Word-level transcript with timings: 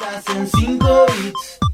Estás 0.00 0.34
en 0.34 0.48
5 0.48 1.06
bits. 1.08 1.69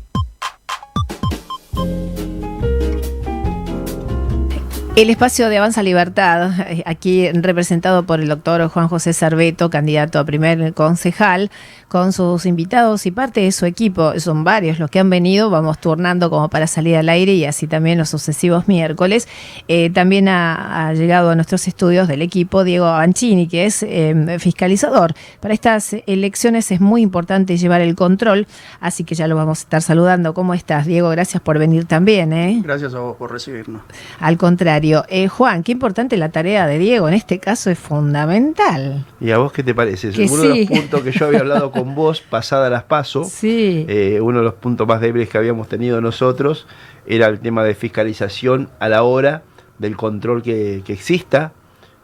El 4.97 5.11
espacio 5.11 5.51
de 5.51 5.59
Avanza 5.59 5.83
Libertad, 5.83 6.59
eh, 6.71 6.83
aquí 6.87 7.31
representado 7.31 8.05
por 8.05 8.19
el 8.19 8.29
doctor 8.29 8.67
Juan 8.67 8.89
José 8.89 9.13
Cerveto, 9.13 9.69
candidato 9.69 10.19
a 10.19 10.25
primer 10.25 10.73
concejal, 10.73 11.51
con 11.89 12.15
sus 12.15 12.47
invitados 12.47 13.05
y 13.05 13.11
parte 13.11 13.43
de 13.43 13.53
su 13.53 13.67
equipo. 13.67 14.19
Son 14.19 14.43
varios 14.43 14.79
los 14.79 14.91
que 14.91 14.99
han 14.99 15.11
venido, 15.11 15.51
vamos 15.51 15.79
turnando 15.81 16.31
como 16.31 16.49
para 16.49 16.67
salir 16.67 16.97
al 16.97 17.11
aire 17.11 17.35
y 17.35 17.45
así 17.45 17.67
también 17.67 17.99
los 17.99 18.09
sucesivos 18.09 18.69
miércoles. 18.69 19.29
Eh, 19.69 19.91
también 19.91 20.29
ha, 20.29 20.89
ha, 20.89 20.95
llegado 20.95 21.29
a 21.29 21.35
nuestros 21.35 21.69
estudios 21.69 22.09
del 22.09 22.23
equipo 22.23 22.65
Diego 22.65 22.87
Avancini, 22.87 23.49
que 23.49 23.67
es 23.67 23.83
eh, 23.83 24.39
fiscalizador. 24.39 25.13
Para 25.41 25.53
estas 25.53 25.95
elecciones 26.07 26.73
es 26.73 26.81
muy 26.81 27.03
importante 27.03 27.59
llevar 27.59 27.83
el 27.83 27.97
control, 27.97 28.47
así 28.81 29.05
que 29.05 29.15
ya 29.15 29.29
lo 29.29 29.37
vamos 29.37 29.59
a 29.59 29.63
estar 29.63 29.83
saludando. 29.83 30.33
¿Cómo 30.33 30.55
estás, 30.55 30.87
Diego? 30.87 31.11
Gracias 31.11 31.43
por 31.43 31.59
venir 31.59 31.85
también. 31.85 32.33
¿eh? 32.33 32.63
Gracias 32.65 32.95
a 32.95 33.01
vos 33.01 33.17
por 33.19 33.31
recibirnos. 33.31 33.83
Al 34.21 34.39
contrario. 34.39 34.86
Eh, 35.09 35.29
Juan, 35.29 35.63
qué 35.63 35.73
importante 35.73 36.17
la 36.17 36.29
tarea 36.31 36.67
de 36.67 36.79
Diego, 36.79 37.09
en 37.09 37.15
este 37.15 37.39
caso 37.39 37.71
es 37.71 37.79
fundamental. 37.79 39.05
¿Y 39.21 39.31
a 39.31 39.39
vos 39.39 39.53
qué 39.53 39.63
te 39.63 39.75
parece? 39.75 40.11
Que 40.11 40.25
uno 40.25 40.43
sí. 40.43 40.49
de 40.49 40.59
los 40.61 40.69
puntos 40.81 41.03
que 41.03 41.13
yo 41.13 41.27
había 41.27 41.41
hablado 41.41 41.71
con 41.71 41.95
vos, 41.95 42.21
pasada 42.21 42.71
las 42.71 42.85
paso, 42.85 43.25
Sí. 43.25 43.85
eh, 43.89 44.21
uno 44.21 44.39
de 44.39 44.45
los 44.45 44.55
puntos 44.55 44.87
más 44.87 45.01
débiles 45.01 45.29
que 45.29 45.39
habíamos 45.39 45.69
tenido 45.69 46.01
nosotros 46.01 46.67
era 47.07 47.27
el 47.27 47.41
tema 47.41 47.65
de 47.65 47.75
fiscalización 47.75 48.69
a 48.79 48.89
la 48.89 49.03
hora 49.03 49.43
del 49.79 49.97
control 49.97 50.43
que, 50.43 50.83
que 50.85 50.93
exista 50.93 51.53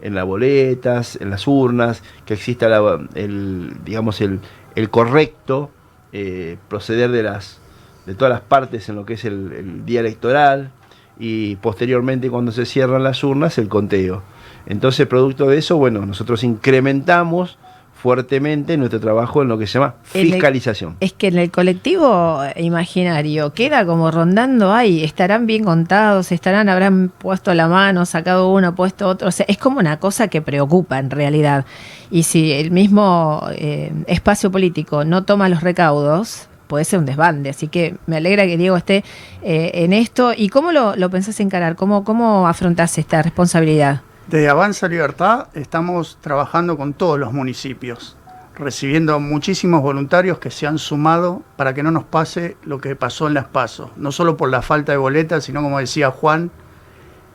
en 0.00 0.14
las 0.14 0.24
boletas, 0.24 1.16
en 1.20 1.30
las 1.30 1.46
urnas, 1.46 2.02
que 2.24 2.34
exista 2.34 2.69
la- 2.69 3.00
el, 3.14 3.74
digamos, 3.84 4.20
el, 4.20 4.41
el 4.74 4.91
correcto 4.91 5.70
eh, 6.12 6.56
proceder 6.69 7.10
de 7.10 7.22
las 7.22 7.58
de 8.06 8.14
todas 8.16 8.33
las 8.33 8.41
partes 8.41 8.88
en 8.88 8.96
lo 8.96 9.05
que 9.06 9.14
es 9.14 9.24
el, 9.24 9.52
el 9.52 9.84
día 9.86 10.00
electoral 10.00 10.72
y 11.18 11.56
posteriormente 11.56 12.30
cuando 12.30 12.52
se 12.52 12.64
cierran 12.66 13.02
las 13.05 13.22
urnas 13.24 13.58
el 13.58 13.68
conteo. 13.68 14.22
Entonces, 14.66 15.06
producto 15.06 15.46
de 15.48 15.58
eso, 15.58 15.77
bueno, 15.77 16.04
nosotros 16.06 16.44
incrementamos 16.44 17.58
fuertemente 17.94 18.77
nuestro 18.77 18.98
trabajo 18.98 19.42
en 19.42 19.48
lo 19.48 19.58
que 19.58 19.66
se 19.69 19.74
llama 19.78 19.94
el- 20.14 20.30
fiscalización. 20.32 20.96
Es 20.98 21.12
que 21.12 21.28
en 21.28 21.38
el 21.38 21.52
colectivo 21.52 22.41
imaginario 22.56 23.52
queda 23.52 23.86
como 23.86 24.10
rondando 24.10 24.72
ahí, 24.72 25.04
estarán 25.04 25.46
bien 25.46 25.62
contados, 25.62 26.32
estarán, 26.32 26.69
habrán 26.69 27.12
puesto 27.16 27.54
la 27.54 27.69
mano, 27.69 28.04
sacado 28.04 28.50
uno, 28.50 28.74
puesto 28.74 29.06
otro, 29.06 29.28
o 29.28 29.30
sea, 29.30 29.47
es 29.48 29.56
como 29.58 29.78
una 29.78 30.00
cosa 30.00 30.26
que 30.26 30.42
preocupa 30.42 30.98
en 30.98 31.10
realidad. 31.10 31.64
Y 32.10 32.24
si 32.24 32.50
el 32.52 32.72
mismo 32.72 33.47
eh, 33.52 33.92
espacio 34.08 34.50
político 34.50 35.04
no 35.04 35.22
toma 35.22 35.48
los 35.48 35.62
recaudos, 35.62 36.48
puede 36.66 36.84
ser 36.84 36.98
un 36.98 37.06
desbande. 37.06 37.50
Así 37.50 37.68
que 37.68 37.96
me 38.06 38.16
alegra 38.16 38.46
que 38.46 38.56
Diego 38.56 38.77
esté 38.77 39.05
eh, 39.42 39.70
en 39.74 39.92
esto. 39.92 40.32
¿Y 40.36 40.48
cómo 40.48 40.72
lo, 40.72 40.96
lo 40.96 41.10
pensás 41.10 41.38
encarar? 41.41 41.77
¿Cómo, 41.77 42.04
¿Cómo 42.04 42.46
afrontás 42.48 42.98
esta 42.98 43.22
responsabilidad? 43.22 44.02
Desde 44.28 44.48
Avanza 44.48 44.88
Libertad 44.88 45.48
estamos 45.52 46.19
trabajando 46.20 46.77
con 46.77 46.94
todos 46.94 47.19
los 47.19 47.32
municipios, 47.32 48.16
recibiendo 48.54 49.19
muchísimos 49.20 49.82
voluntarios 49.82 50.38
que 50.38 50.50
se 50.50 50.66
han 50.66 50.78
sumado 50.78 51.42
para 51.56 51.74
que 51.74 51.82
no 51.82 51.91
nos 51.91 52.04
pase 52.04 52.56
lo 52.64 52.80
que 52.80 52.94
pasó 52.97 53.26
en 53.26 53.34
Las 53.34 53.47
Pasos, 53.47 53.91
no 53.97 54.12
solo 54.12 54.36
por 54.36 54.48
la 54.48 54.62
falta 54.62 54.92
de 54.92 54.98
boletas, 54.98 55.44
sino 55.44 55.60
como 55.60 55.80
decía 55.80 56.10
Juan, 56.10 56.50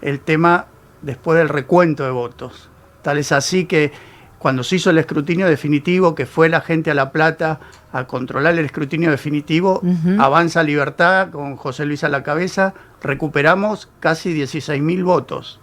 el 0.02 0.22
tema 0.22 0.68
después 1.02 1.38
del 1.38 1.50
recuento 1.50 2.04
de 2.04 2.12
votos. 2.12 2.70
Tal 3.02 3.18
es 3.18 3.32
así 3.32 3.66
que 3.66 3.92
cuando 4.40 4.64
se 4.64 4.76
hizo 4.76 4.90
el 4.92 4.98
escrutinio 5.00 5.48
definitivo, 5.48 6.14
que 6.14 6.26
fue 6.26 6.48
la 6.50 6.62
gente 6.62 6.92
a 6.92 6.94
La 6.94 7.12
Plata 7.12 7.60
a 7.92 8.06
controlar 8.06 8.54
el 8.58 8.66
escrutinio 8.66 9.10
definitivo. 9.12 9.82
Avanza 10.20 10.62
Libertad 10.64 11.30
con 11.32 11.56
José 11.56 11.86
Luis 11.86 12.04
a 12.04 12.10
la 12.10 12.22
cabeza, 12.24 12.74
recuperamos 13.02 13.90
casi 14.00 14.34
16.000 14.40 15.04
votos. 15.04 15.60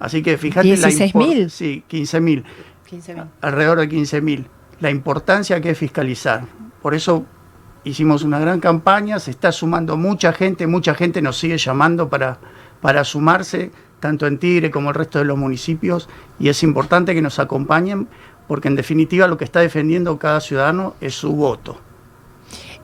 Así 0.00 0.22
que 0.22 0.36
fíjate 0.38 0.76
la 0.76 0.88
impor- 0.88 1.12
16.000. 1.12 1.48
Sí, 1.50 1.84
15.000, 1.88 2.44
alrededor 3.40 3.78
de 3.78 3.88
15.000. 3.88 4.44
La 4.80 4.90
importancia 4.90 5.60
que 5.60 5.70
es 5.70 5.78
fiscalizar. 5.78 6.42
Por 6.82 6.94
eso 6.94 7.24
hicimos 7.84 8.24
una 8.24 8.38
gran 8.40 8.60
campaña, 8.60 9.18
se 9.20 9.30
está 9.30 9.52
sumando 9.52 9.96
mucha 9.96 10.32
gente, 10.32 10.66
mucha 10.66 10.94
gente 10.94 11.22
nos 11.22 11.38
sigue 11.38 11.58
llamando 11.58 12.08
para, 12.08 12.38
para 12.80 13.04
sumarse, 13.04 13.70
tanto 14.04 14.26
en 14.26 14.36
Tigre 14.36 14.70
como 14.70 14.90
el 14.90 14.94
resto 14.94 15.18
de 15.18 15.24
los 15.24 15.38
municipios, 15.38 16.10
y 16.38 16.50
es 16.50 16.62
importante 16.62 17.14
que 17.14 17.22
nos 17.22 17.38
acompañen, 17.38 18.06
porque 18.46 18.68
en 18.68 18.76
definitiva 18.76 19.26
lo 19.26 19.38
que 19.38 19.46
está 19.46 19.60
defendiendo 19.60 20.18
cada 20.18 20.40
ciudadano 20.40 20.92
es 21.00 21.14
su 21.14 21.32
voto. 21.32 21.78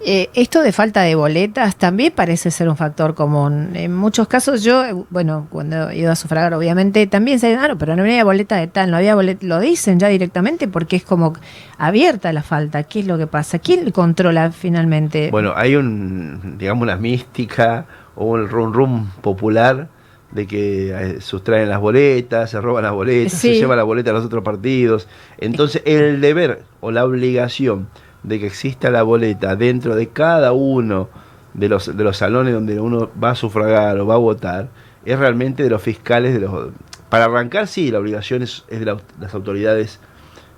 Eh, 0.03 0.31
esto 0.33 0.63
de 0.63 0.73
falta 0.73 1.03
de 1.03 1.15
boletas 1.15 1.77
también 1.77 2.15
parece 2.17 2.51
ser 2.51 2.71
un 2.71 2.77
factor 2.79 3.15
común. 3.15 3.73
En 3.75 3.95
muchos 3.95 4.29
casos 4.29 4.65
yo, 4.65 4.83
eh, 4.83 4.95
bueno, 5.11 5.47
cuando 5.51 5.91
he 5.91 5.99
ido 5.99 6.11
a 6.11 6.17
sufragar 6.17 6.55
obviamente 6.55 7.07
también 7.07 7.39
se 7.39 7.55
ah, 7.55 7.69
no, 7.69 7.77
pero 7.77 7.95
no 7.97 8.03
había 8.03 8.25
boleta 8.25 8.57
de 8.57 8.67
tal, 8.67 8.91
no 8.91 8.97
había 8.97 9.15
boleta, 9.15 9.45
lo 9.45 9.61
dicen 9.61 9.99
ya 10.01 10.09
directamente 10.09 10.69
porque 10.69 10.97
es 10.97 11.05
como 11.05 11.35
abierta 11.77 12.33
la 12.33 12.43
falta. 12.43 12.85
¿Qué 12.85 13.01
es 13.01 13.07
lo 13.07 13.19
que 13.19 13.27
pasa? 13.27 13.59
¿Quién 13.59 13.91
controla 13.91 14.53
finalmente? 14.53 15.29
Bueno, 15.31 15.53
hay 15.55 15.77
un, 15.77 16.57
digamos, 16.57 16.85
una 16.85 16.97
mística 16.97 17.85
o 18.17 18.25
un 18.25 18.49
rum 18.49 18.73
rum 18.73 19.11
popular 19.21 20.00
de 20.33 20.47
que 20.47 20.91
eh, 20.91 21.21
sustraen 21.21 21.69
las 21.69 21.81
boletas, 21.81 22.51
se 22.51 22.61
roban 22.61 22.85
las 22.85 22.93
boletas, 22.93 23.33
Sí. 23.33 23.49
se 23.49 23.55
llevan 23.61 23.77
las 23.77 23.87
boletas 23.87 24.11
a 24.13 24.15
los 24.17 24.25
otros 24.27 24.45
partidos. 24.45 25.09
Entonces, 25.39 25.83
el 25.85 26.21
deber 26.21 26.63
o 26.81 26.91
la 26.93 27.05
obligación 27.05 27.89
de 28.23 28.39
que 28.39 28.47
exista 28.47 28.91
la 28.91 29.03
boleta 29.03 29.57
dentro 29.57 29.97
de 29.97 30.09
cada 30.09 30.53
uno 30.53 31.09
de 31.55 31.69
los, 31.69 31.97
de 31.97 32.05
los 32.05 32.17
salones 32.17 32.55
donde 32.55 32.79
uno 32.79 33.11
va 33.23 33.31
a 33.31 33.35
sufragar 33.35 33.99
o 33.99 34.07
va 34.07 34.15
a 34.15 34.19
votar 34.19 34.69
es 35.05 35.19
realmente 35.19 35.63
de 35.65 35.71
los 35.71 35.83
fiscales. 35.83 36.35
de 36.35 36.41
los 36.41 36.69
Para 37.09 37.25
arrancar, 37.25 37.67
sí, 37.67 37.91
la 37.91 37.99
obligación 37.99 38.43
es, 38.43 38.65
es 38.69 38.79
de 38.79 38.87
la- 38.87 38.99
las 39.19 39.35
autoridades 39.35 39.99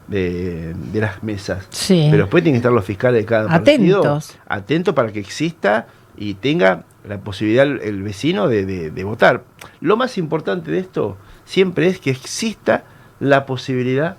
de, 0.08 0.74
de 0.74 1.00
las 1.00 1.22
mesas. 1.22 1.66
sí. 1.70 2.08
Pero 2.10 2.24
después 2.24 2.42
tienen 2.42 2.60
que 2.60 2.64
estar 2.66 2.72
los 2.72 2.84
fiscales 2.84 3.22
de 3.22 3.26
cada 3.26 3.48
partido 3.48 4.00
Atentos. 4.00 4.36
atentos 4.46 4.94
para 4.94 5.12
que 5.12 5.20
exista 5.20 5.86
y 6.16 6.34
tenga 6.34 6.84
la 7.08 7.18
posibilidad 7.18 7.66
el, 7.66 8.02
vecino 8.02 8.48
de, 8.48 8.64
de- 8.66 8.90
de 8.90 9.04
votar. 9.04 9.44
Lo 9.80 9.96
más 9.96 10.18
importante 10.18 10.70
de 10.70 10.78
esto 10.78 11.16
siempre 11.44 11.88
es 11.88 11.98
que 11.98 12.10
exista 12.10 12.84
la 13.20 13.44
posibilidad 13.46 14.16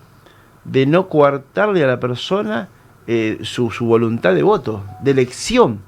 de 0.65 0.85
no 0.85 1.09
coartarle 1.09 1.83
a 1.83 1.87
la 1.87 1.99
persona 1.99 2.69
eh, 3.07 3.39
su, 3.43 3.69
su 3.71 3.85
voluntad 3.85 4.33
de 4.33 4.43
voto, 4.43 4.83
de 5.01 5.11
elección 5.11 5.79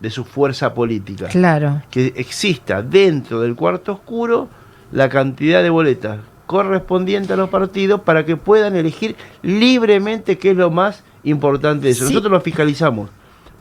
de 0.00 0.10
su 0.10 0.24
fuerza 0.24 0.74
política. 0.74 1.28
Claro. 1.28 1.82
Que 1.90 2.12
exista 2.16 2.82
dentro 2.82 3.40
del 3.40 3.54
cuarto 3.54 3.92
oscuro 3.92 4.48
la 4.92 5.08
cantidad 5.08 5.62
de 5.62 5.70
boletas 5.70 6.18
correspondiente 6.46 7.32
a 7.32 7.36
los 7.36 7.48
partidos 7.50 8.02
para 8.02 8.24
que 8.24 8.36
puedan 8.36 8.76
elegir 8.76 9.16
libremente 9.42 10.38
qué 10.38 10.50
es 10.52 10.56
lo 10.56 10.70
más 10.70 11.02
importante 11.24 11.86
de 11.86 11.90
eso. 11.92 12.06
Sí. 12.06 12.12
Nosotros 12.12 12.30
lo 12.32 12.40
fiscalizamos 12.40 13.10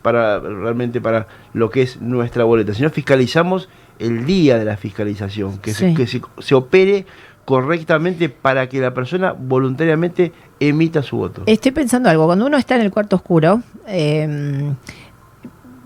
para 0.06 0.40
realmente 0.40 1.02
para 1.02 1.26
lo 1.54 1.72
que 1.72 1.82
es 1.82 2.00
nuestra 2.00 2.44
boleta, 2.44 2.76
sino 2.76 2.92
fiscalizamos 2.92 3.70
el 3.98 4.24
día 4.28 4.60
de 4.60 4.66
la 4.66 4.78
fiscalización, 4.78 5.58
que, 5.58 5.74
se, 5.74 5.90
Sí. 5.90 5.96
que 5.96 6.06
se, 6.06 6.22
se 6.38 6.54
opere 6.54 7.08
correctamente 7.44 8.30
para 8.30 8.70
que 8.70 8.80
la 8.80 8.94
persona 8.94 9.32
voluntariamente 9.34 10.32
emita 10.60 11.02
su 11.02 11.18
voto. 11.18 11.42
Estoy 11.48 11.72
pensando 11.72 12.08
algo, 12.08 12.28
cuando 12.28 12.46
uno 12.46 12.58
está 12.58 12.76
en 12.76 12.82
el 12.82 12.92
cuarto 12.92 13.16
oscuro, 13.16 13.64
eh, 13.88 14.72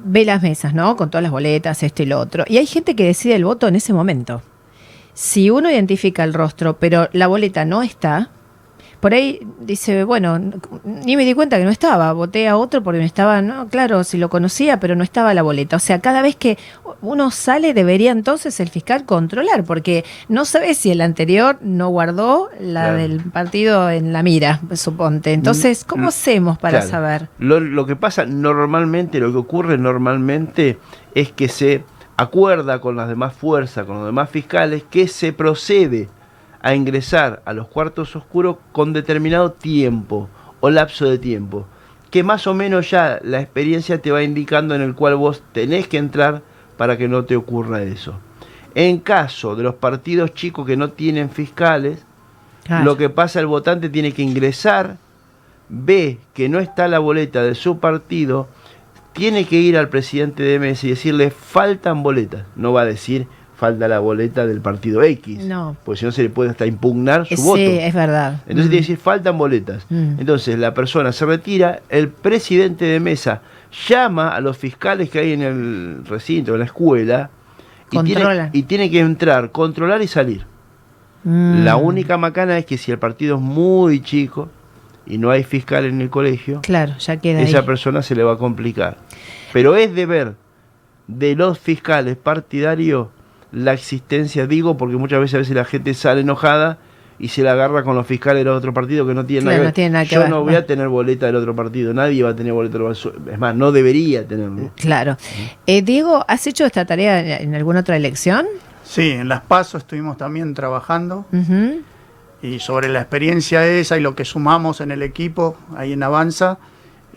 ve 0.03 0.25
las 0.25 0.41
mesas, 0.41 0.73
¿no? 0.73 0.97
Con 0.97 1.09
todas 1.09 1.23
las 1.23 1.31
boletas, 1.31 1.81
esto 1.83 2.03
y 2.03 2.05
lo 2.07 2.19
otro. 2.19 2.43
Y 2.47 2.57
hay 2.57 2.65
gente 2.65 2.95
que 2.97 3.05
decide 3.05 3.35
el 3.35 3.45
voto 3.45 3.69
en 3.69 3.75
ese 3.77 3.93
momento. 3.93 4.41
Si 5.13 5.49
uno 5.49 5.71
identifica 5.71 6.25
el 6.25 6.33
rostro, 6.33 6.77
pero 6.77 7.07
la 7.13 7.27
boleta 7.27 7.63
no 7.63 7.83
está, 7.83 8.31
por 8.99 9.13
ahí 9.13 9.39
dice, 9.61 10.03
bueno, 10.03 10.39
ni 10.83 11.15
me 11.15 11.23
di 11.25 11.33
cuenta 11.33 11.57
que 11.57 11.63
no 11.63 11.69
estaba, 11.69 12.11
voté 12.13 12.47
a 12.47 12.57
otro 12.57 12.83
porque 12.83 12.99
no 12.99 13.05
estaba, 13.05 13.41
no, 13.41 13.67
claro, 13.69 14.03
si 14.03 14.17
lo 14.17 14.29
conocía, 14.29 14.79
pero 14.79 14.95
no 14.95 15.03
estaba 15.03 15.33
la 15.33 15.41
boleta. 15.41 15.77
O 15.77 15.79
sea, 15.79 15.99
cada 15.99 16.21
vez 16.21 16.35
que 16.35 16.57
uno 17.01 17.31
sale 17.31 17.73
debería 17.73 18.11
entonces 18.11 18.59
el 18.59 18.69
fiscal 18.69 19.05
controlar, 19.05 19.63
porque 19.63 20.03
no 20.27 20.43
sabe 20.45 20.73
si 20.73 20.91
el 20.91 21.01
anterior 21.01 21.57
no 21.61 21.89
guardó 21.89 22.49
la 22.59 22.81
Claro. 22.81 22.97
del 22.97 23.19
partido 23.21 23.89
en 23.89 24.11
la 24.11 24.21
mira, 24.23 24.59
suponte. 24.73 25.31
Entonces, 25.33 25.85
¿cómo 25.85 26.05
Mm, 26.05 26.07
hacemos 26.09 26.57
para 26.57 26.79
Claro. 26.79 26.89
saber? 26.91 27.29
Lo, 27.39 27.59
lo 27.59 27.85
que 27.85 27.95
pasa 27.95 28.25
normalmente, 28.25 29.19
lo 29.19 29.31
que 29.31 29.37
ocurre 29.37 29.77
normalmente 29.77 30.77
es 31.15 31.31
que 31.31 31.47
se 31.47 31.83
acuerda 32.17 32.81
con 32.81 32.95
las 32.97 33.07
demás 33.07 33.33
fuerzas, 33.33 33.85
con 33.85 33.97
los 33.97 34.05
demás 34.05 34.29
fiscales, 34.29 34.83
que 34.89 35.07
se 35.07 35.31
procede 35.31 36.09
a 36.61 36.75
ingresar 36.75 37.41
a 37.45 37.53
los 37.53 37.67
cuartos 37.67 38.15
oscuros 38.15 38.57
con 38.71 38.93
determinado 38.93 39.51
tiempo 39.51 40.27
o 40.59 40.69
lapso 40.69 41.09
de 41.09 41.17
tiempo, 41.17 41.65
que 42.11 42.23
más 42.23 42.47
o 42.47 42.53
menos 42.53 42.89
ya 42.89 43.19
la 43.23 43.39
experiencia 43.39 44.01
te 44.01 44.11
va 44.11 44.23
indicando 44.23 44.75
en 44.75 44.81
el 44.81 44.95
cual 44.95 45.15
vos 45.15 45.41
tenés 45.53 45.87
que 45.87 45.97
entrar 45.97 46.41
para 46.77 46.97
que 46.97 47.07
no 47.07 47.23
te 47.25 47.35
ocurra 47.35 47.83
eso. 47.83 48.15
En 48.75 48.99
caso 48.99 49.55
de 49.55 49.63
los 49.63 49.75
partidos 49.75 50.33
chicos 50.33 50.65
que 50.65 50.77
no 50.77 50.89
tienen 50.91 51.29
fiscales, 51.29 52.05
Claro. 52.63 52.85
lo 52.85 52.97
que 52.97 53.09
pasa, 53.09 53.39
el 53.39 53.47
votante 53.47 53.89
tiene 53.89 54.11
que 54.11 54.21
ingresar, 54.21 54.97
ve 55.69 56.19
que 56.33 56.49
no 56.49 56.59
está 56.59 56.87
la 56.87 56.99
boleta 56.99 57.41
de 57.41 57.55
su 57.55 57.79
partido, 57.79 58.47
tiene 59.13 59.45
que 59.45 59.55
ir 59.57 59.75
al 59.77 59.89
presidente 59.89 60.43
de 60.43 60.59
MS 60.59 60.83
y 60.83 60.89
decirle 60.91 61.31
faltan 61.31 62.03
boletas. 62.03 62.45
No 62.55 62.71
va 62.73 62.81
a 62.81 62.85
decir 62.85 63.27
falta 63.59 63.87
la 63.89 63.99
boleta 63.99 64.47
del 64.47 64.61
partido 64.61 65.03
X. 65.03 65.43
No. 65.45 65.75
Porque 65.83 65.99
si 65.99 66.05
no 66.05 66.11
se 66.11 66.23
le 66.23 66.29
puede 66.29 66.49
hasta 66.51 66.65
impugnar 66.65 67.27
su 67.27 67.35
Sí, 67.35 67.41
voto. 67.43 67.59
es 67.61 67.93
verdad. 67.93 68.41
Entonces 68.47 68.65
Mm. 68.67 68.69
tiene 68.69 68.71
que 68.71 68.77
decir 68.77 68.97
faltan 68.97 69.37
boletas. 69.37 69.85
Mm. 69.89 70.19
Entonces 70.19 70.57
la 70.57 70.73
persona 70.73 71.11
se 71.11 71.25
retira, 71.25 71.81
el 71.89 72.07
presidente 72.09 72.85
de 72.85 72.99
mesa 72.99 73.41
llama 73.87 74.29
a 74.29 74.39
los 74.41 74.57
fiscales 74.57 75.09
que 75.09 75.19
hay 75.19 75.33
en 75.33 75.41
el 75.41 76.05
recinto, 76.05 76.53
en 76.53 76.59
la 76.59 76.65
escuela, 76.65 77.29
y 77.91 78.01
tiene, 78.03 78.49
y 78.53 78.63
tiene 78.63 78.89
que 78.89 78.99
entrar, 78.99 79.51
controlar 79.51 80.01
y 80.01 80.07
salir. 80.07 80.45
Mm. 81.25 81.63
La 81.65 81.75
única 81.75 82.17
macana 82.17 82.57
es 82.57 82.65
que 82.65 82.77
si 82.77 82.91
el 82.91 82.97
partido 82.99 83.35
es 83.35 83.41
muy 83.41 84.01
chico 84.01 84.49
y 85.05 85.17
no 85.17 85.31
hay 85.31 85.43
fiscal 85.43 85.83
en 85.85 85.99
el 86.01 86.09
colegio, 86.09 86.61
Claro, 86.61 86.93
ya 86.97 87.17
queda 87.17 87.41
esa 87.41 87.59
ahí. 87.59 87.65
persona 87.65 88.01
se 88.03 88.15
le 88.15 88.23
va 88.23 88.33
a 88.33 88.37
complicar. 88.37 88.97
Pero 89.51 89.75
es 89.75 89.93
deber 89.93 90.35
de 91.07 91.35
los 91.35 91.59
fiscales 91.59 92.15
partidarios 92.15 93.07
la 93.51 93.73
existencia, 93.73 94.47
digo, 94.47 94.77
porque 94.77 94.97
muchas 94.97 95.19
veces 95.19 95.35
a 95.35 95.37
veces 95.39 95.55
la 95.55 95.65
gente 95.65 95.93
sale 95.93 96.21
enojada 96.21 96.77
y 97.17 97.27
se 97.27 97.43
la 97.43 97.51
agarra 97.51 97.83
con 97.83 97.95
los 97.95 98.07
fiscales 98.07 98.45
del 98.45 98.53
otro 98.53 98.73
partido 98.73 99.05
que 99.05 99.13
no 99.13 99.25
tienen 99.25 99.43
Claro, 99.43 99.57
nada 99.57 99.59
que 99.59 99.63
no 99.63 99.65
ver. 99.65 99.73
tiene 99.73 99.89
nada 99.89 100.05
que 100.05 100.15
Yo 100.15 100.21
ver, 100.21 100.29
no 100.29 100.43
voy 100.43 100.55
a 100.55 100.65
tener 100.65 100.87
boleta 100.87 101.25
del 101.25 101.35
otro 101.35 101.55
partido, 101.55 101.93
nadie 101.93 102.23
va 102.23 102.29
a 102.29 102.35
tener 102.35 102.53
boleta 102.53 102.77
del 102.77 102.87
otro 102.87 103.11
Es 103.31 103.39
más, 103.39 103.55
no 103.55 103.71
debería 103.71 104.25
tenerlo. 104.25 104.71
Claro. 104.75 105.17
Eh, 105.67 105.81
Diego, 105.81 106.23
¿has 106.27 106.47
hecho 106.47 106.65
esta 106.65 106.85
tarea 106.85 107.39
en, 107.39 107.53
alguna 107.55 107.81
otra 107.81 107.97
elección? 107.97 108.45
Sí, 108.83 109.11
en 109.11 109.27
Las 109.27 109.41
Pasos 109.41 109.81
estuvimos 109.81 110.17
también 110.17 110.53
trabajando 110.53 111.25
y 112.41 112.59
sobre 112.59 112.87
la 112.87 113.01
experiencia 113.01 113.65
esa 113.67 113.97
y 113.97 114.01
lo 114.01 114.15
que 114.15 114.23
sumamos 114.23 114.81
en 114.81 114.91
el 114.91 115.01
equipo 115.03 115.57
ahí 115.75 115.93
en 115.93 116.03
Avanza, 116.03 116.57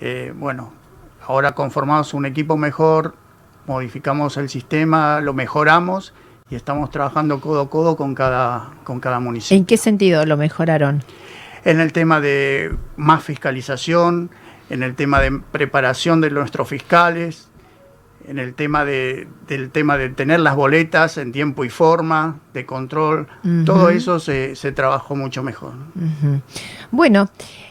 eh, 0.01 0.33
bueno, 0.37 0.73
ahora 1.27 1.53
conformamos 1.53 2.13
un 2.13 2.27
equipo 2.27 2.57
mejor, 2.57 3.15
modificamos 3.67 4.37
el 4.37 4.49
sistema, 4.49 5.21
lo 5.21 5.35
mejoramos 5.35 6.13
y 6.51 6.55
estamos 6.55 6.91
trabajando 6.91 7.41
codo 7.41 7.63
a 7.63 7.71
codo 7.71 7.97
con 7.97 8.15
cada, 8.15 8.73
con 8.85 9.01
cada 9.01 9.21
municipio. 9.21 9.57
¿En 9.57 9.65
qué 9.65 9.77
sentido 9.77 10.27
lo 10.27 10.37
mejoraron? 10.37 11.03
en 11.65 11.81
el 11.81 11.93
tema 11.93 12.21
de 12.21 12.75
más 12.97 13.23
fiscalización, 13.25 14.31
en 14.71 14.83
el 14.83 14.95
tema 14.95 15.21
de 15.21 15.41
preparación 15.53 16.21
de 16.21 16.31
nuestros 16.31 16.69
fiscales, 16.69 17.49
en 18.27 18.39
el 18.39 18.55
tema 18.55 18.85
de, 18.85 19.29
del 19.47 19.71
tema 19.71 19.97
de 19.97 20.09
tener 20.09 20.41
las 20.41 20.57
boletas 20.57 21.19
en 21.19 21.33
tiempo 21.33 21.65
y 21.65 21.71
forma, 21.71 22.41
de 22.53 22.67
control, 22.67 23.27
todo 23.65 23.89
eso 23.89 24.19
se, 24.21 24.57
se 24.57 24.73
trabajó 24.73 25.17
mucho 25.17 25.43
mejor. 25.43 25.73
Bueno, 26.91 27.29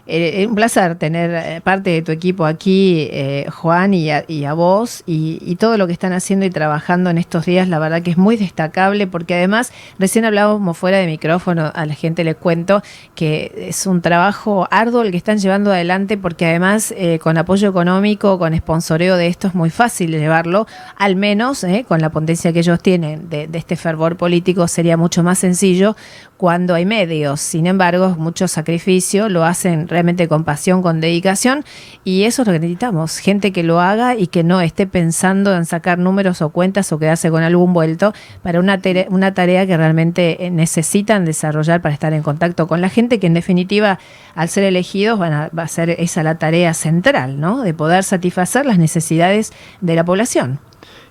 eh, 0.07 0.47
un 0.47 0.55
placer 0.55 0.95
tener 0.95 1.31
eh, 1.31 1.61
parte 1.61 1.91
de 1.91 2.01
tu 2.01 2.11
equipo 2.11 2.45
aquí, 2.45 3.07
eh, 3.11 3.45
Juan, 3.51 3.93
y 3.93 4.09
a, 4.09 4.25
y 4.27 4.45
a 4.45 4.53
vos, 4.53 5.03
y, 5.05 5.39
y 5.45 5.55
todo 5.57 5.77
lo 5.77 5.85
que 5.85 5.93
están 5.93 6.11
haciendo 6.11 6.45
y 6.45 6.49
trabajando 6.49 7.11
en 7.11 7.19
estos 7.19 7.45
días, 7.45 7.69
la 7.69 7.77
verdad 7.77 8.01
que 8.01 8.11
es 8.11 8.17
muy 8.17 8.35
destacable, 8.35 9.05
porque 9.05 9.35
además, 9.35 9.71
recién 9.99 10.25
hablábamos 10.25 10.77
fuera 10.77 10.97
de 10.97 11.05
micrófono, 11.05 11.71
a 11.73 11.85
la 11.85 11.93
gente 11.93 12.23
le 12.23 12.33
cuento 12.33 12.81
que 13.13 13.67
es 13.69 13.85
un 13.85 14.01
trabajo 14.01 14.67
arduo 14.71 15.03
el 15.03 15.11
que 15.11 15.17
están 15.17 15.37
llevando 15.37 15.71
adelante, 15.71 16.17
porque 16.17 16.47
además 16.47 16.93
eh, 16.97 17.19
con 17.19 17.37
apoyo 17.37 17.69
económico, 17.69 18.39
con 18.39 18.57
sponsoreo 18.57 19.17
de 19.17 19.27
esto 19.27 19.47
es 19.47 19.55
muy 19.55 19.69
fácil 19.69 20.11
llevarlo, 20.11 20.65
al 20.97 21.15
menos 21.15 21.63
eh, 21.63 21.85
con 21.87 22.01
la 22.01 22.09
potencia 22.09 22.51
que 22.51 22.59
ellos 22.59 22.81
tienen 22.81 23.29
de, 23.29 23.47
de 23.47 23.57
este 23.57 23.75
fervor 23.75 24.17
político 24.17 24.67
sería 24.71 24.97
mucho 24.97 25.23
más 25.23 25.39
sencillo 25.39 25.95
cuando 26.37 26.73
hay 26.73 26.87
medios. 26.87 27.39
Sin 27.39 27.67
embargo, 27.67 28.15
mucho 28.17 28.47
sacrificio, 28.47 29.29
lo 29.29 29.43
hacen 29.45 29.87
realmente 29.87 30.27
con 30.27 30.43
pasión, 30.43 30.81
con 30.81 30.99
dedicación, 30.99 31.63
y 32.03 32.23
eso 32.23 32.41
es 32.41 32.47
lo 32.47 32.53
que 32.53 32.59
necesitamos, 32.59 33.19
gente 33.19 33.51
que 33.51 33.61
lo 33.61 33.79
haga 33.79 34.15
y 34.15 34.25
que 34.25 34.43
no 34.43 34.61
esté 34.61 34.87
pensando 34.87 35.55
en 35.55 35.65
sacar 35.65 35.99
números 35.99 36.41
o 36.41 36.49
cuentas 36.49 36.91
o 36.91 36.97
quedarse 36.97 37.29
con 37.29 37.43
algún 37.43 37.73
vuelto 37.73 38.13
para 38.41 38.59
una, 38.59 38.81
una 39.09 39.33
tarea 39.33 39.67
que 39.67 39.77
realmente 39.77 40.45
eh, 40.45 40.49
necesitan 40.49 41.25
desarrollar 41.25 41.81
para 41.81 41.93
estar 41.93 42.13
en 42.13 42.23
contacto 42.23 42.67
con 42.67 42.81
la 42.81 42.89
gente, 42.89 43.19
que 43.19 43.27
en 43.27 43.35
definitiva, 43.35 43.99
al 44.33 44.49
ser 44.49 44.63
elegidos, 44.63 45.19
van 45.19 45.33
a, 45.33 45.49
va 45.49 45.63
a 45.63 45.67
ser 45.67 45.91
esa 45.91 46.23
la 46.23 46.39
tarea 46.39 46.73
central, 46.73 47.39
¿no? 47.39 47.61
De 47.61 47.73
poder 47.73 48.03
satisfacer 48.03 48.65
las 48.65 48.77
necesidades 48.77 49.53
de 49.81 49.95
la 49.95 50.03
población. 50.03 50.59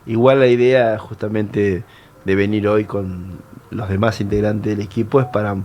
Igual 0.07 0.41
la 0.41 0.47
idea 0.47 0.99
justamente 0.99 1.85
de 2.25 2.35
venir 2.35 2.69
hoy 2.69 2.85
con 2.85 3.39
los 3.71 3.89
demás 3.89 4.21
integrantes 4.21 4.77
del 4.77 4.85
equipo 4.85 5.21
es 5.21 5.27
para 5.27 5.57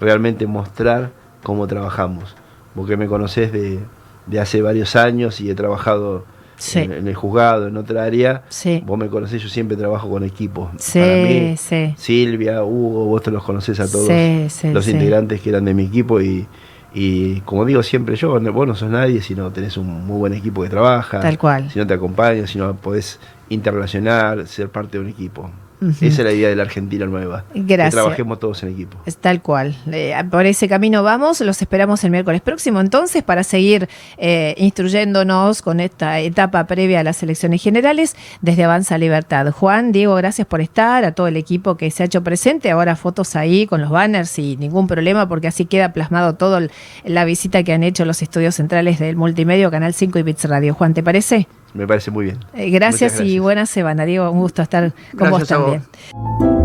realmente 0.00 0.46
mostrar 0.46 1.10
cómo 1.42 1.66
trabajamos. 1.66 2.34
Porque 2.74 2.96
me 2.96 3.06
conoces 3.06 3.52
de, 3.52 3.78
de 4.26 4.40
hace 4.40 4.60
varios 4.62 4.96
años 4.96 5.40
y 5.40 5.50
he 5.50 5.54
trabajado 5.54 6.24
Sí. 6.56 6.78
en, 6.78 6.92
en 6.92 7.08
el 7.08 7.16
juzgado, 7.16 7.66
en 7.66 7.76
otra 7.76 8.04
área. 8.04 8.42
Sí. 8.48 8.80
Vos 8.86 8.96
me 8.96 9.08
conocés, 9.08 9.42
yo 9.42 9.48
siempre 9.48 9.76
trabajo 9.76 10.08
con 10.08 10.22
equipos. 10.22 10.70
Sí, 10.78 11.00
Para 11.00 11.16
mí, 11.16 11.56
sí. 11.56 11.94
Silvia, 11.96 12.62
Hugo, 12.62 13.06
vos 13.06 13.22
te 13.22 13.32
los 13.32 13.42
conocés 13.42 13.80
a 13.80 13.90
todos 13.90 14.08
los 14.08 14.88
integrantes 14.88 15.40
que 15.40 15.48
eran 15.50 15.64
de 15.64 15.74
mi 15.74 15.82
equipo 15.86 16.20
y, 16.20 16.46
y 16.94 17.40
como 17.40 17.64
digo 17.64 17.82
siempre 17.82 18.14
yo, 18.14 18.38
vos 18.52 18.66
no 18.68 18.74
sos 18.76 18.88
nadie 18.88 19.20
si 19.20 19.34
no 19.34 19.50
tenés 19.50 19.76
un 19.76 20.06
muy 20.06 20.16
buen 20.18 20.32
equipo 20.32 20.62
que 20.62 20.68
trabaja, 20.68 21.18
Tal 21.18 21.36
cual. 21.38 21.68
si 21.72 21.78
no 21.80 21.88
te 21.88 21.94
acompaña, 21.94 22.46
si 22.46 22.56
no 22.56 22.72
podés 22.76 23.18
interrelacionar, 23.48 24.46
ser 24.46 24.68
parte 24.68 24.98
de 24.98 25.04
un 25.04 25.10
equipo. 25.10 25.50
Esa 25.80 26.06
es 26.06 26.18
la 26.20 26.32
idea 26.32 26.48
de 26.48 26.56
la 26.56 26.62
Argentina 26.62 27.04
nueva. 27.06 27.44
Gracias. 27.54 27.90
Que 27.90 27.96
trabajemos 27.96 28.40
todos 28.40 28.62
en 28.62 28.70
equipo. 28.70 28.96
Es 29.04 29.16
tal 29.16 29.42
cual. 29.42 29.76
Eh, 29.92 30.14
por 30.30 30.46
ese 30.46 30.68
camino 30.68 31.02
vamos. 31.02 31.40
Los 31.40 31.60
esperamos 31.60 32.02
el 32.04 32.10
miércoles 32.10 32.40
próximo 32.40 32.80
entonces 32.80 33.22
para 33.22 33.44
seguir 33.44 33.88
eh, 34.16 34.54
instruyéndonos 34.56 35.60
con 35.62 35.80
esta 35.80 36.20
etapa 36.20 36.66
previa 36.66 37.00
a 37.00 37.02
las 37.02 37.22
elecciones 37.22 37.62
generales 37.62 38.16
desde 38.40 38.64
Avanza 38.64 38.96
Libertad. 38.98 39.50
Juan, 39.52 39.92
Diego, 39.92 40.14
gracias 40.14 40.46
por 40.46 40.60
estar, 40.60 41.04
a 41.04 41.12
todo 41.12 41.26
el 41.26 41.36
equipo 41.36 41.76
que 41.76 41.90
se 41.90 42.02
ha 42.02 42.06
hecho 42.06 42.22
presente. 42.22 42.70
Ahora 42.70 42.96
fotos 42.96 43.36
ahí 43.36 43.66
con 43.66 43.80
los 43.80 43.90
banners 43.90 44.38
y 44.38 44.56
ningún 44.56 44.86
problema 44.86 45.28
porque 45.28 45.48
así 45.48 45.64
queda 45.66 45.92
plasmado 45.92 46.34
todo 46.36 46.58
el- 46.58 46.70
la 47.04 47.24
visita 47.24 47.62
que 47.62 47.72
han 47.72 47.82
hecho 47.82 48.04
los 48.04 48.22
estudios 48.22 48.54
centrales 48.54 48.98
del 48.98 49.16
multimedio 49.16 49.70
Canal 49.70 49.92
5 49.94 50.18
y 50.18 50.22
Bits 50.22 50.44
Radio. 50.44 50.74
Juan, 50.74 50.94
¿te 50.94 51.02
parece? 51.02 51.46
Me 51.74 51.86
parece 51.86 52.10
muy 52.10 52.24
bien. 52.26 52.38
Eh, 52.54 52.70
gracias, 52.70 53.14
Muchas 53.14 53.26
y 53.28 53.38
buena 53.40 53.66
semana, 53.66 54.04
Diego. 54.04 54.30
Un 54.30 54.38
gusto 54.40 54.62
estar 54.62 54.92
con 55.16 55.28
Gracias 55.30 55.40
vos 55.40 55.52
a 55.52 55.56
vos. 55.58 55.80
también. 55.82 56.63